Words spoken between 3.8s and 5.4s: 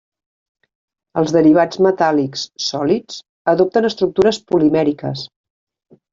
estructures polimèriques.